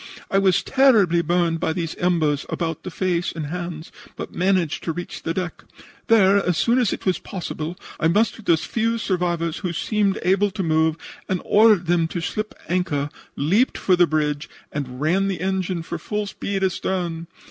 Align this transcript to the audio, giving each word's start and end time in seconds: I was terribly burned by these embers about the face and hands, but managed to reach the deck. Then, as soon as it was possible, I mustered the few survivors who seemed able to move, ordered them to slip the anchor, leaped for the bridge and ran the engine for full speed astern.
I 0.31 0.39
was 0.39 0.63
terribly 0.63 1.21
burned 1.21 1.59
by 1.59 1.73
these 1.73 1.93
embers 1.97 2.47
about 2.49 2.81
the 2.81 2.89
face 2.89 3.31
and 3.31 3.45
hands, 3.45 3.91
but 4.15 4.33
managed 4.33 4.83
to 4.85 4.91
reach 4.91 5.21
the 5.21 5.31
deck. 5.31 5.63
Then, 6.07 6.37
as 6.39 6.57
soon 6.57 6.79
as 6.79 6.91
it 6.91 7.05
was 7.05 7.19
possible, 7.19 7.77
I 7.99 8.07
mustered 8.07 8.45
the 8.45 8.57
few 8.57 8.97
survivors 8.97 9.57
who 9.59 9.71
seemed 9.73 10.17
able 10.23 10.49
to 10.49 10.63
move, 10.63 10.97
ordered 11.29 11.85
them 11.85 12.07
to 12.07 12.19
slip 12.19 12.55
the 12.57 12.71
anchor, 12.71 13.11
leaped 13.35 13.77
for 13.77 13.95
the 13.95 14.07
bridge 14.07 14.49
and 14.71 14.99
ran 14.99 15.27
the 15.27 15.39
engine 15.39 15.83
for 15.83 15.99
full 15.99 16.25
speed 16.25 16.63
astern. 16.63 17.27